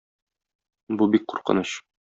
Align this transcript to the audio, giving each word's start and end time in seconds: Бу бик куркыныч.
Бу 0.97 1.11
бик 1.13 1.29
куркыныч. 1.35 1.81